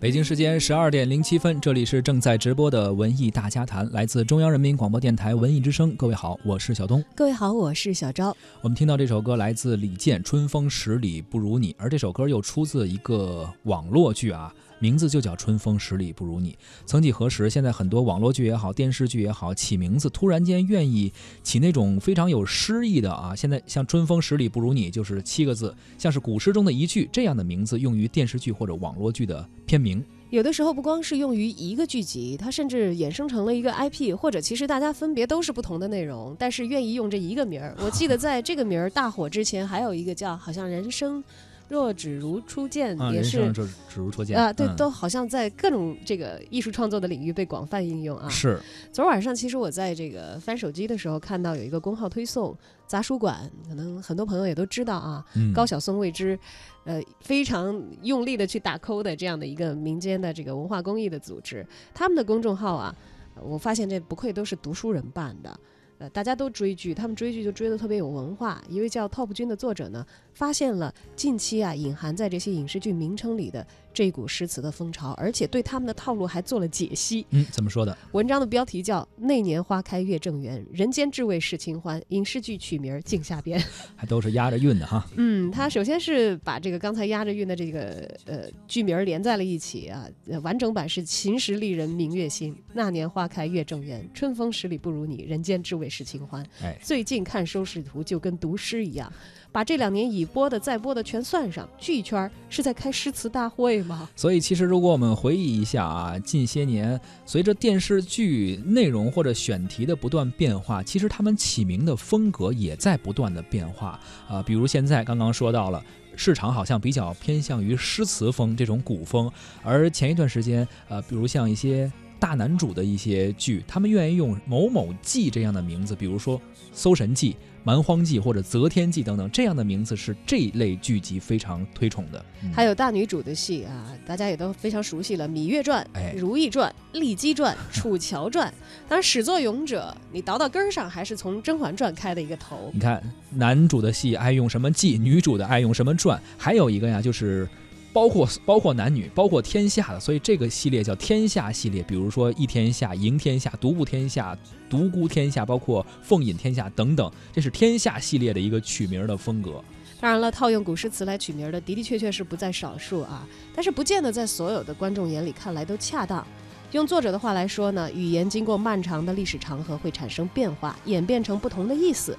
[0.00, 5.94] 北京时间十二点零七分，这里是正在直播的文艺大家谈，来自中央人民广播电台文艺之声。
[5.94, 7.04] 各位好，我是小东。
[7.14, 8.34] 各位好，我是小昭。
[8.62, 14.50] 我们听到这首歌来自李健，《春风十里不如你》，而这首歌又出自一个网络剧啊。
[14.80, 16.52] 名字就叫《春风十里不如你》。
[16.86, 21.12] 曾几何时，现在很多网络剧也好，电视剧也好，起名字突然间愿意
[21.42, 23.36] 起那种非常有诗意的啊。
[23.36, 30.02] 现在像《春风十里不如你》就是七个字，像是古诗中的一句这样的名字，用于电视剧或者网络剧的片名。
[30.30, 37.76] 有的时候不光是用于一个剧集，它甚至衍生成了一个 IP，或者其实大家分别都是不同的内容，但是愿意用这一个名儿。
[37.84, 41.22] 我记得在这个名儿大火之前，还有一个叫好像《人生》。
[41.70, 48.28] 若只如初见，也是只如初见啊，对，都好像在各种这个艺术创作的领域被广泛应用啊。
[48.28, 48.60] 是，
[48.92, 52.56] 昨晚上其实我在这个翻手机的时候，看到有一个公号推送
[52.88, 56.36] 杂书馆，可能很多朋友也都知道啊，高晓松为之，
[56.82, 62.92] 呃，非常用力的去打 call 的这样的一个民间的这个文化公益的组织，他们的公众号啊，
[63.40, 65.60] 我发现这不愧都是读书人办的。
[66.00, 68.60] 呃，大家都追剧，他们追剧就追得特别有文化。
[68.70, 73.64] 一位叫 Top 君的作者呢，发现了近期啊隐含在这些影视剧名称里的。
[73.92, 77.26] 这一股诗词的风潮，而且对他们的套路还做了解析。
[77.30, 77.98] 嗯，怎么说的？
[78.12, 83.58] 文章的标题叫《那年花开月正圆，人间至味是清欢》，影视剧取名《镜下边》，
[83.96, 85.04] 还都是押着韵的哈。
[85.18, 90.06] 嗯，他首先是把这个刚才押着韵的这个呃剧名连在了一起啊。
[90.44, 96.46] 完整版是“秦时丽人明月心，那年花开月正圆，春风十里不如你，人间至味是清欢”。
[96.62, 99.12] 哎，最近看收视图就跟读诗一样。
[99.52, 104.08] 把这两年已播的、再播的全算上，剧圈是在开诗词大会吗？
[104.14, 113.98] 所以，其实如果我们回忆一下啊，近些年随着电视剧内容或者选题的不断变化，其实他们起名的风格也在不断的变化
[114.28, 114.40] 啊。
[114.40, 115.84] 比如现在刚刚说到了，
[116.14, 119.28] 市场好像比较偏向于诗词风这种古风，
[119.64, 121.90] 而前一段时间，呃，比如像一些
[122.20, 126.38] 大男主的一些剧，他们愿意用某某记这样的名字，比如说
[126.72, 127.32] 《搜神记》。
[127.62, 132.24] 蛮荒记或者择天记等等这样的名字是这类剧集非常推崇的。
[132.54, 135.86] 还有大女主的戏啊，大家也都非常熟悉了，《芈月传》、
[136.18, 138.48] 《如懿传》、《骊姬传》、《楚乔传》。
[138.88, 142.70] 当然，始作俑者，你倒到根儿上还是从《甄嬛传》开的一个头。
[142.72, 147.46] 你看，男主的戏爱用什么记，女主的爱用什么传，还有一个呀，就是。
[147.92, 151.82] 包括包括男女，包括天下的，所以这个系列叫天下系列。
[151.82, 154.36] 比如说一天下、赢天下、独步天下、
[154.68, 159.62] 独孤天下，包括凤隐天下等等，这是天下系列的一个取名的风格。
[160.00, 166.26] 当然了，套用古诗词来取名的的的确确是不在少数啊，但是不见得在所有的观众眼里看来都恰当。
[166.72, 172.16] 用作者的话来说呢，语言经过漫长的历史长河会产生变化，演变成不同的意思。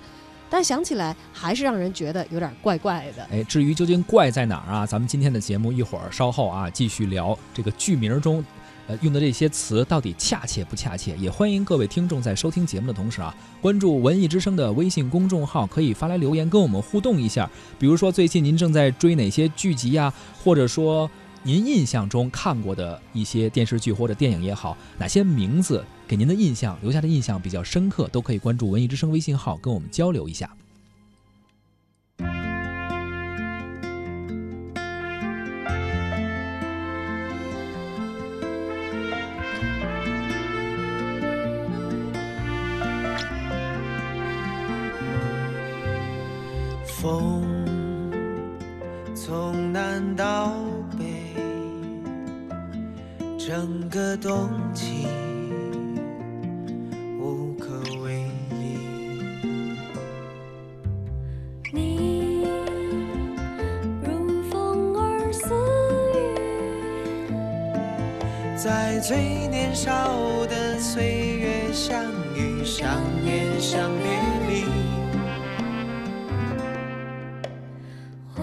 [0.52, 3.24] 但想起来还是让人觉得有点怪怪的。
[3.32, 4.86] 哎，至于究竟怪在哪儿啊？
[4.86, 8.44] 咱们今天的节目一会儿稍后啊继续聊这个剧名中，
[8.88, 11.16] 呃用的这些词到底恰切不恰切？
[11.16, 17.50] 也欢迎各位听众在收听节目的同时啊，关注文艺之声的微信公众号，可以发来留言跟我们互动一下。
[17.80, 20.14] 比如说最近您正在追哪些剧集呀？
[20.44, 21.10] 或者说
[21.44, 25.84] 您印象中看过的一些电视剧或者电影也好，哪些名字？
[26.08, 30.56] 给您的印象留下的印象比较深刻，都可以关注文艺之声微信号跟我们交流一下。
[68.64, 69.18] 在最
[69.48, 69.90] 年少
[70.46, 71.04] 的岁
[71.40, 72.00] 月相
[72.36, 74.06] 遇，相念，相别
[74.48, 74.66] 离。
[78.36, 78.40] 我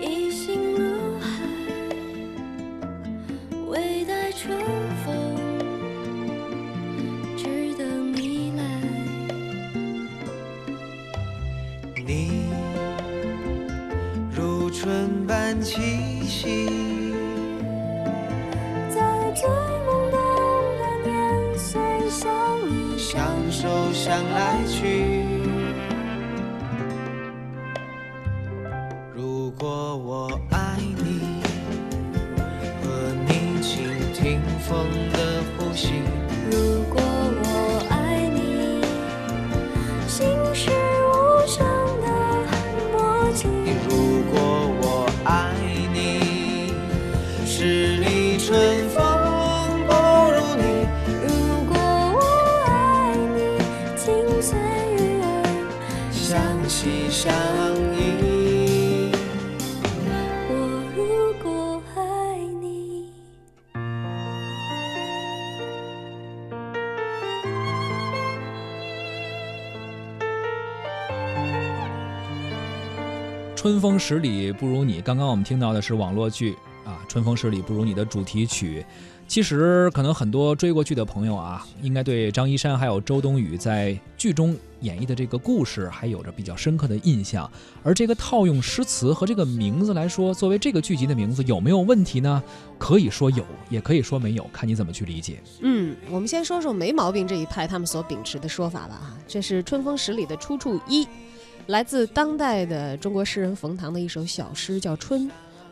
[0.00, 1.28] 一心如海，
[3.68, 4.58] 未待春
[5.04, 5.14] 风，
[7.36, 8.62] 只等你来。
[12.04, 12.48] 你
[14.34, 16.63] 如春般气息。
[24.14, 25.03] 想来去，
[73.64, 75.00] 春风十里不如你。
[75.00, 78.84] 刚刚我们听到的是网络剧啊，《春风十里不如你》的主题曲。
[79.26, 87.50] 其实可能很多追过剧的朋友啊，应该对张一山还有周冬雨在剧中演绎的这个故事还有着比较深刻的印象。
[87.82, 92.42] 而这个套用诗词和这个名字来说，作为这个剧集的名字有没有问题呢？
[92.78, 95.38] 可以说有，也可以说没有，看你怎么去理解。
[95.62, 101.08] 嗯，我们先说说没毛病这一派他们所秉持的说法吧啊，这是《春风十里》的出处一，
[101.66, 105.22] 来自当代的中国诗人冯唐的一首小诗，叫《春》。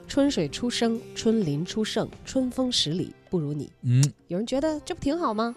[0.09, 3.71] 春水初生，春林初盛，春风十里不如你。
[3.83, 5.55] 嗯，有人觉得这不挺好吗？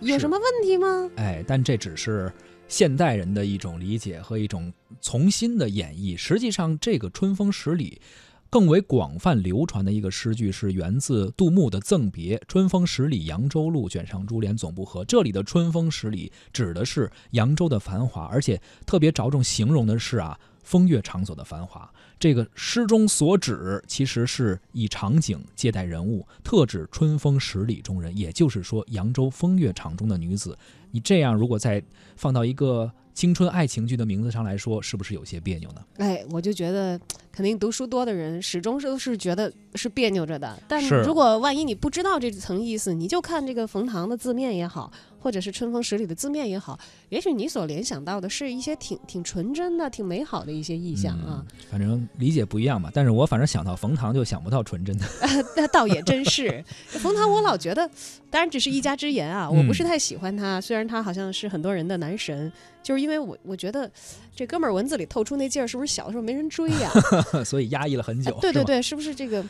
[0.00, 1.10] 有什么问题吗？
[1.16, 2.32] 哎，但这只是
[2.68, 6.16] 现代人的一种理解和一种从新的演绎。
[6.16, 8.00] 实际上，这个“春风十里”
[8.48, 21.88] 更为广泛流传的一个诗句是源自杜牧的《赠别》：“春风十里扬州路，卷上珠帘总不合。”这里的“春风十里”指的是扬州的繁华，而且特别着重形容的是啊风月场所的繁华。
[22.18, 30.58] 这个诗中所指，其实是以场景接待人物，特指春风十里中人，也就是说扬州风月场中的女子。
[30.90, 31.80] 你这样如果再
[32.16, 35.84] 放到一个青春爱情剧的名字上来说，是不是有些别扭呢？
[35.98, 36.98] 哎，我就觉得，
[37.30, 40.58] 肯定读书多的人始终是都是觉得是别扭着的。
[40.66, 44.90] 但是如果万一你不知道这层意思，你就看这个冯唐的字面也好，
[45.26, 46.78] 或者是春风十里的字面也好，
[47.08, 51.44] 也许你所联想到的是一些挺挺纯真的、挺美好的一些意象啊。
[51.44, 52.88] 嗯，反正理解不一样嘛。
[52.94, 55.04] 但是我反正想到冯唐，就想不到纯真的。
[55.56, 57.90] 那倒也真是，冯唐我老觉得，
[58.30, 60.60] 当然只是一家之言啊，我不是太喜欢他。
[60.60, 62.52] 虽然他好像是很多人的男神，
[62.84, 63.90] 就是因为我我觉得
[64.32, 66.88] 这哥们儿文字里透出那劲儿，是不是小的时候没人追呀、
[67.44, 68.38] 所以压抑了很久。
[68.40, 69.44] 对对对，是不是这个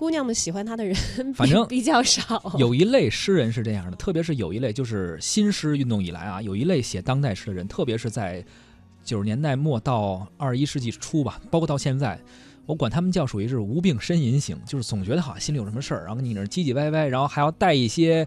[0.00, 0.96] 姑娘们喜欢他的人
[1.34, 2.54] 反正 比较少？
[2.56, 8.42] 有一类诗人是这样的，特别是有一类就是新诗运动以来啊，有一类写当代诗的人，特别是在
[9.04, 12.18] 九十年代末到二十一世纪初吧，包括到现在，
[12.64, 18.26] 我管他们叫属于是无病呻吟型，就是总觉得好像心里有什么事儿，然后你那儿唧唧歪歪，然后还要带一些。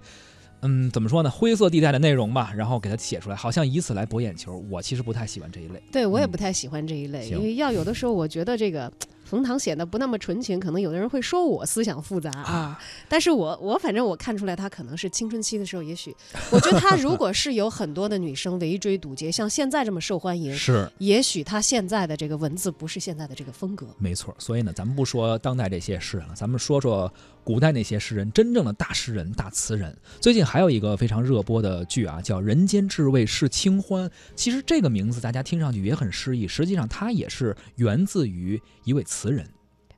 [0.66, 1.30] 嗯，怎么说呢？
[1.30, 4.64] 灰色地带的内容吧，然后给他写出来，好像以此来博眼球。
[4.70, 5.84] 我其实不太喜欢这一类。
[5.92, 8.90] 对我也嗯不太喜欢这一类，行因为要有的时候我觉得这个
[9.34, 12.80] 冯唐显得不那么纯情，可能有的人会说我思想复杂啊。
[13.10, 16.16] 但是我我反正我看出来他可能是青春期的时候，也许
[16.52, 23.88] 我觉得他如果是有很多的女生围追堵截，像现在这么受欢迎，是，也许他现在的这个文字不是现在的这个风格。
[23.98, 24.36] 没错。
[24.38, 27.12] 所以呢，咱们不说当代这些诗人了，咱们说说
[27.44, 29.98] 古代那些诗人，真正的大诗人、大词人。
[30.22, 34.08] 最近还有一个非常热播的剧啊，叫《人间至味是清欢》。
[34.36, 39.48] 其实这个名字大家听上去也很诗意，实际上它也是源自于一位词人。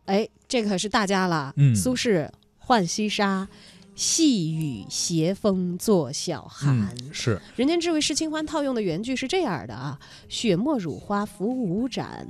[0.05, 2.25] 哎，这可是大家了，嗯苏轼
[2.59, 3.47] 《浣溪沙》。
[3.95, 12.27] 细雨斜风作晓寒，嗯，是人间至味是清欢套用的原句是这样的啊：雪沫乳花浮五盏，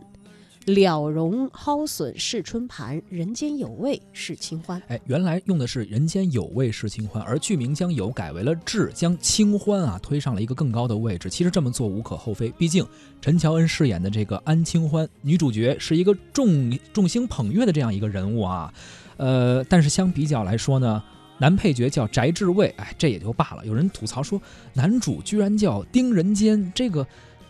[0.66, 4.82] 了容蒿笋是春盘，人间有味是清欢。
[4.88, 11.30] 哎，原来用的是“人间有味是清欢”，而剧名将“有”改为了“至”，将清欢啊推上了一个更高的位置。
[11.30, 12.84] 其实这么做无可厚非，毕竟
[13.22, 18.74] 陈乔恩饰演的这个安清欢女主角是一个众众星捧月的这样一个人物啊。
[19.18, 21.04] 呃，但是相比较来说呢，
[21.38, 23.64] 男配角叫翟志卫，哎，这也就罢了。
[23.68, 24.42] 有人吐槽说，
[24.74, 27.06] 男主居然叫丁仁坚，这个。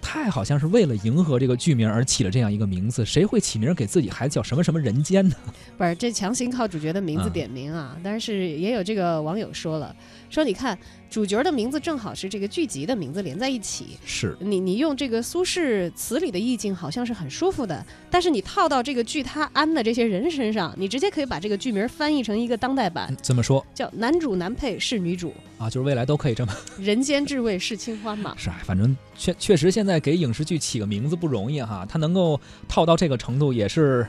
[0.05, 5.35] 太好像是为了迎合这个剧名而起了这样一个名字，谁会起名给自己孩子叫什么什么人间呢？
[5.75, 7.97] 不是这强行靠主角的名字嗯点名啊！
[8.03, 9.93] 但是也有这个网友说了，
[10.35, 10.77] 说你看
[11.09, 28.35] 主角的名字正好是这个剧集的名字连在一起，是，你你用这个苏轼词里的意境好像是很舒服的，但是你套到这个剧他安的这些人身上，你直接可以把这个剧名翻译成一个当代版，怎么说叫男主男配是女主，啊，就是未来都可以这么人间至味是清欢嘛。
[28.37, 32.37] 是啊，反正确确实现在给影视剧起个名字不容易哈，他能够
[32.67, 34.05] 套到这个程度也是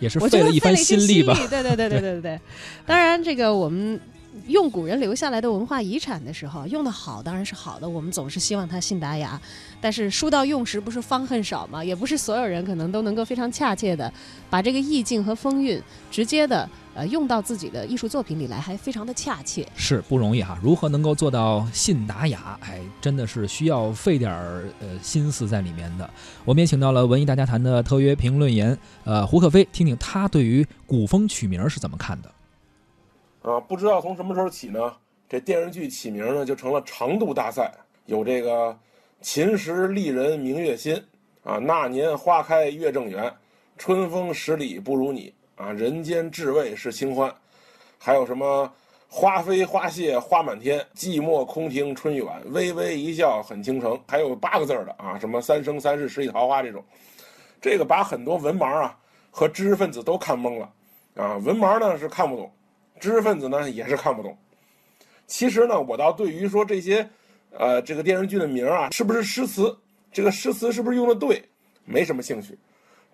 [0.00, 1.34] 也是费了一番心力吧。
[1.34, 2.40] 对对对对对对 对。
[2.84, 4.00] 当然，这个我们
[4.46, 9.40] 用古人留下来的文化遗产的时候，用的好当然是好的，我们总是希望它信达雅。
[9.80, 14.12] 但是书到用时不是方恨少嘛，也不是所有人可能都能够非常恰切的
[14.50, 15.80] 把这个意境和风韵
[16.10, 19.66] 直接的呃用到自己的艺术作品里来，还非常的恰切。
[19.76, 22.58] 是不容易哈，如何能够做到信达雅？
[22.60, 26.08] 哎，真的是需要费点儿呃心思在里面的。
[26.44, 32.30] 我们也请到了文艺大家谈的特约评论员呃胡可飞，听听他对于古风取名是怎么看的。
[33.48, 34.94] 啊，不知道从什么时候起呢，
[35.26, 37.72] 这电视剧起名呢就成了长度大赛，
[38.04, 38.78] 有这个
[39.22, 41.02] “秦时丽人明月心”
[41.42, 43.32] 啊，“那年花开月正圆
[43.78, 47.34] ”，“春风十里不如你”啊，“人间至味是清欢”，
[47.98, 48.70] 还有什么
[49.08, 56.84] “花飞花谢花满天，寂寞空庭春欲晚，微微一笑很倾城”，还有八个字的啊，什么“三生三世十里桃花”这种，
[57.62, 58.94] 这个把很多文盲啊
[59.30, 60.70] 和知识分子都看懵了
[61.14, 62.52] 啊，文盲呢是看不懂。
[63.00, 64.36] 知识分子呢也是看不懂。
[65.26, 67.08] 其实呢，我倒对于说这些，
[67.50, 69.76] 呃，这个电视剧的名啊，是不是诗词，
[70.10, 71.42] 这个诗词是不是用的对，
[71.84, 72.58] 没什么兴趣。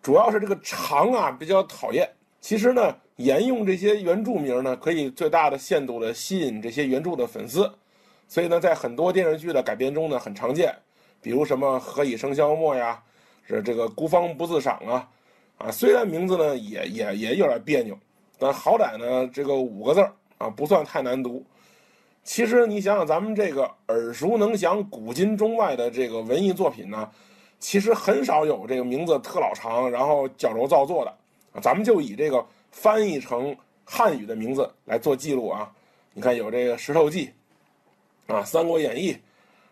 [0.00, 2.08] 主要是这个长啊比较讨厌。
[2.40, 7.68] 其实呢，沿用这些原著名呢，可以最大的限度的吸引这些原著的粉丝。
[8.28, 10.74] 所以呢，在很多电视剧的改编中呢，很常见。
[11.20, 13.02] 比如什么“何以笙箫默”呀，
[13.48, 15.08] 是这个“孤芳不自赏”啊，
[15.56, 17.98] 啊，虽然名字呢也也也有点别扭。
[18.38, 21.44] 但好歹呢，这个五个字儿啊，不算太难读。
[22.22, 27.10] 其实你想想，咱们这个耳熟能详、古今中外的这个文艺作品呢，
[27.58, 31.60] 其实很少有这个名字特老长，然后矫揉造作的。
[31.60, 35.70] 咱们就以这个翻译成汉语的名字来做记录啊。
[36.14, 37.30] 你看，有这个《石头记》
[38.34, 39.12] 啊，《三国演义》《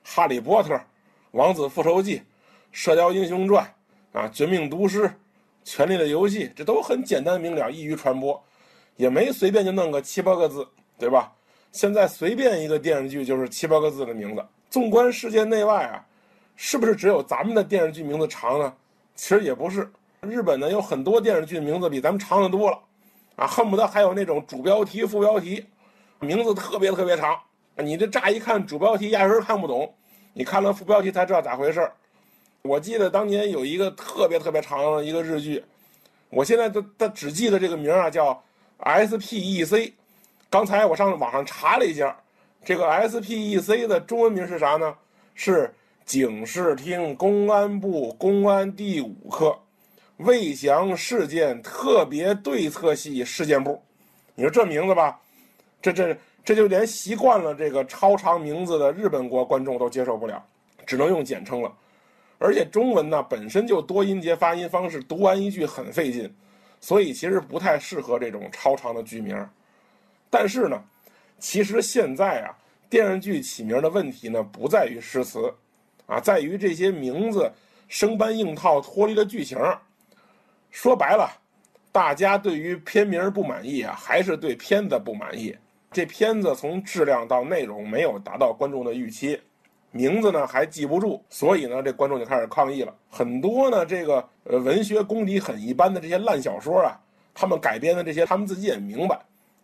[0.05, 0.75] 哈利波特》
[1.31, 2.19] 《王子复仇记》
[2.71, 3.65] 《射雕英雄传》
[4.19, 5.03] 啊，《绝命毒师》
[5.65, 8.43] 《权力的游戏》，这都很简单明了，易于传播。
[8.97, 10.67] 也没随便就弄个七八个字，
[10.99, 11.33] 对吧？
[11.73, 14.45] 现在随便一个电视剧就是七八个字的名字。
[14.69, 16.05] 纵观世界内外啊，
[16.55, 18.71] 是不是只有咱们的电视剧名字长呢？
[19.15, 22.79] 其实也不是，日本呢有很多电视剧名字比咱们长的多了，
[23.37, 25.65] 啊，恨不得还有那种主标题、副标题，
[26.21, 27.39] 名字特别特别长。
[27.77, 29.95] 你这乍一看主标题压根看不懂，
[30.35, 31.93] 你看了副标题才知道咋回事儿
[32.63, 35.65] 我记得当年有一个特别特别长的一个日剧，
[36.29, 38.43] 我现在都都只记得这个名儿啊，叫。
[38.83, 39.93] SPEC，
[40.51, 42.17] 刚才我上网上查了一下，
[42.65, 44.95] 这个 SPEC 的中文名是啥呢？
[45.35, 45.73] 是
[46.05, 49.57] 警视厅公安部公安第五科
[50.19, 53.81] 魏翔事件特别对策系事件部。
[54.35, 55.19] 你说这名字吧，
[55.81, 60.45] 这这这就连习惯了这个超长名字的日本国观众都接受不了，
[60.85, 61.73] 只能用简称了。
[62.39, 66.33] 而且中文呢本身就多音节发音方式，读完一句很费劲。
[66.83, 69.35] 所以其实不太适合这种超长的剧名，
[70.29, 70.83] 但是呢，
[71.39, 72.51] 其实现在啊，
[72.91, 75.55] 电视剧起名的问题呢，不在于诗词，
[76.07, 77.51] 啊，在于这些名字
[77.89, 79.57] 生搬硬套，脱离了剧情。
[80.73, 81.31] 说白了，
[81.93, 85.57] 大家对于片名不满意啊，还是对片子不满意。
[85.93, 89.41] 这片子从质量到内容没有达到观众的预期。
[89.93, 92.93] 名字呢还记不住，所以呢这观众就开始抗议了。
[93.09, 96.99] 很多呢这个呃文学功底很一般的这些烂小说啊，
[97.35, 99.21] 他们改编的这些，他们自己也明白，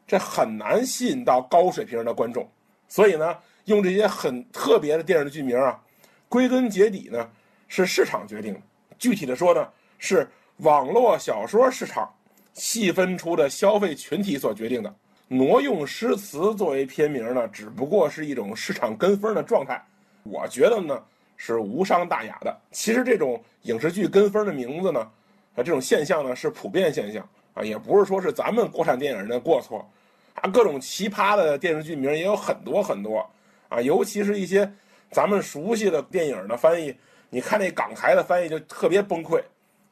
[0.07, 2.49] 这很难吸引到高水平的观众。
[2.89, 5.81] 所以呢用这些很特别的电视剧名啊，
[6.29, 7.29] 归根结底呢
[7.67, 8.61] 是市场决定的。
[8.99, 9.67] 具体的说呢
[9.99, 12.09] 是网络小说市场
[12.53, 14.95] 细分出的消费群体所决定的。
[15.31, 19.83] 挪用诗词作为片名呢，只不过是一种市场跟风的状态。
[20.23, 21.03] 我觉得呢
[21.37, 22.57] 是无伤大雅的。
[22.71, 29.89] 其实这种影视剧跟风的名字呢，啊这种现象呢是普遍现象啊，也不是说是咱们国产电影的过错，
[30.35, 33.25] 啊各种奇葩的电视剧名也有很多很多
[33.69, 34.71] 啊，尤其是一些
[35.11, 36.95] 咱们熟悉的电影的翻译，
[37.31, 39.43] 你看那港台的翻译就特别崩溃，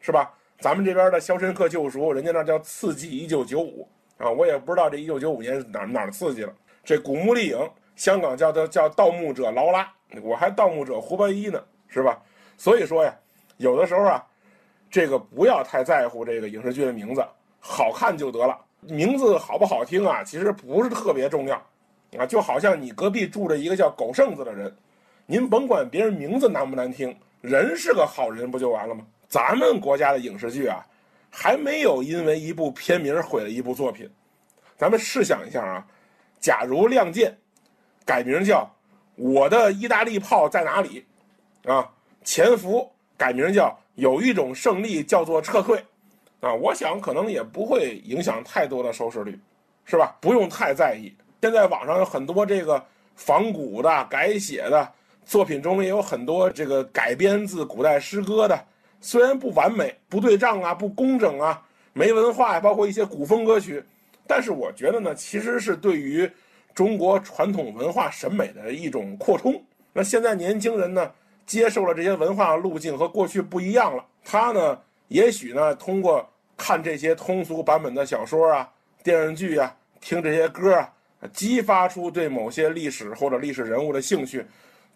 [0.01, 0.33] 是吧？
[0.59, 3.87] 咱们这边的《肖申克救赎》，人家那叫《刺激一九九五》
[4.25, 6.53] 啊，我也不知道这一九九五年是哪哪刺激了。
[6.83, 7.59] 这《古墓丽影》，
[7.97, 9.83] 香港叫叫叫《盗墓者劳拉》。
[10.23, 12.17] 我还盗墓者胡八一呢，是吧？
[12.57, 13.13] 所以说呀，
[13.57, 14.25] 有的时候啊，
[14.89, 17.27] 这个不要太在乎这个影视剧的名字，
[17.59, 18.57] 好看就得了。
[18.83, 21.57] 名字好不好听啊，其实不是特别重要，
[22.17, 24.75] 啊，就好像你隔壁住着一个叫狗剩子的人，
[25.27, 29.05] 您甭管别人名字难不难听，人是个好人不就完了吗？
[29.29, 30.87] 咱们国家的影视剧啊，
[31.31, 34.09] 还没有因为一部片名毁了一部作品。
[34.77, 35.87] 咱们试想一下啊，
[36.39, 37.33] 假如《亮剑》
[38.07, 38.67] 改名叫。
[39.17, 41.03] 我的意大利炮在哪里？
[41.65, 41.91] 啊，
[42.23, 45.83] 潜伏改名叫有一种胜利叫做撤退，
[46.41, 49.41] 啊，我想可能也不会影响太多的收视率，
[49.87, 50.15] 是吧？
[50.21, 51.11] 不用太在意。
[51.41, 52.85] 现在网上有很多这个
[53.15, 54.87] 仿古的、改写的
[55.25, 58.65] 作品中，也有很多这个改编自古代诗歌的，
[59.01, 61.63] 虽然不完美、不对仗啊、不工整啊、
[61.95, 63.83] 没文化呀，包括一些古风歌曲，
[64.27, 66.31] 但是我觉得呢，其实是对于
[66.77, 69.61] 中国传统文化审美的一种扩充。
[69.95, 71.11] 那现在年轻人呢，
[71.47, 74.79] 接受了这些文化路径和过去不一样了，他呢，
[75.09, 78.71] 也许呢，通过看这些通俗版本的小说啊、
[79.03, 79.75] 电视剧啊。
[79.99, 80.93] 听这些歌啊，
[81.33, 84.45] 激发出对某些历史或者历史人物的兴趣，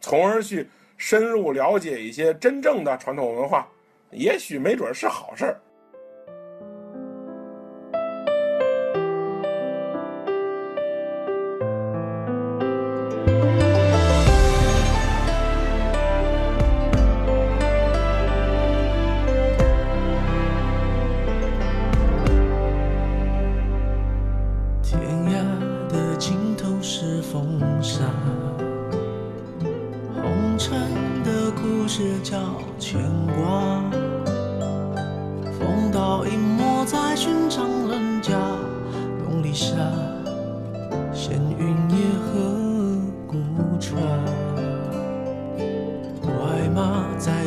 [0.01, 0.69] 从而去
[0.99, 3.67] 深入了解一些真正的传统文化，
[4.11, 5.61] 也许没准是好事儿。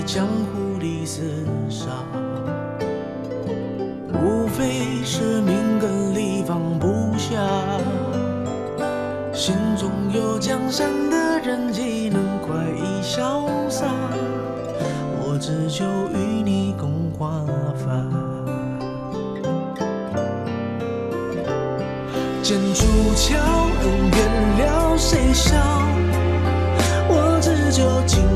[0.06, 1.22] 江湖里厮
[1.70, 1.88] 杀
[4.22, 7.40] 无非是名跟利放不下
[9.34, 13.86] 心中有江山的人岂能快意潇洒
[15.22, 17.94] 我只求与你共华发
[22.42, 23.38] 剑出鞘
[23.82, 25.56] 恩怨了谁笑
[27.08, 28.33] 我只求今